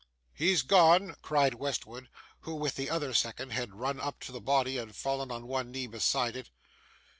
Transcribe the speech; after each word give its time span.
'He's 0.33 0.63
gone!' 0.63 1.15
cried 1.21 1.53
Westwood, 1.53 2.09
who, 2.39 2.55
with 2.55 2.73
the 2.73 2.89
other 2.89 3.13
second, 3.13 3.51
had 3.51 3.75
run 3.75 3.99
up 3.99 4.19
to 4.21 4.31
the 4.31 4.41
body, 4.41 4.79
and 4.79 4.95
fallen 4.95 5.29
on 5.29 5.45
one 5.45 5.69
knee 5.71 5.85
beside 5.85 6.35
it. 6.35 6.49